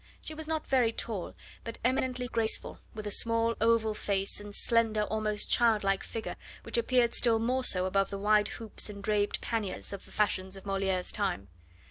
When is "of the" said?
9.93-10.11